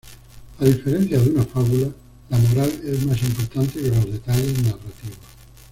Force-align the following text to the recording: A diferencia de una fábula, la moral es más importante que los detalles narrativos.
A 0.59 0.65
diferencia 0.65 1.19
de 1.19 1.29
una 1.29 1.43
fábula, 1.43 1.87
la 2.29 2.37
moral 2.39 2.71
es 2.83 3.05
más 3.05 3.21
importante 3.21 3.79
que 3.79 3.89
los 3.89 4.11
detalles 4.11 4.59
narrativos. 4.63 5.19